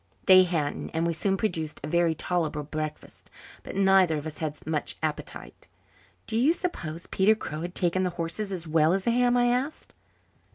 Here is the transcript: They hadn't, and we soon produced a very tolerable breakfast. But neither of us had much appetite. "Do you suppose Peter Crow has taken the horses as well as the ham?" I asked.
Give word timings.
They 0.25 0.45
hadn't, 0.45 0.89
and 0.95 1.05
we 1.05 1.13
soon 1.13 1.37
produced 1.37 1.79
a 1.83 1.87
very 1.87 2.15
tolerable 2.15 2.63
breakfast. 2.63 3.29
But 3.61 3.75
neither 3.75 4.17
of 4.17 4.25
us 4.25 4.39
had 4.39 4.57
much 4.65 4.97
appetite. 5.03 5.67
"Do 6.25 6.39
you 6.39 6.53
suppose 6.53 7.05
Peter 7.05 7.35
Crow 7.35 7.61
has 7.61 7.73
taken 7.75 8.01
the 8.03 8.09
horses 8.09 8.51
as 8.51 8.67
well 8.67 8.93
as 8.93 9.03
the 9.03 9.11
ham?" 9.11 9.37
I 9.37 9.45
asked. 9.49 9.93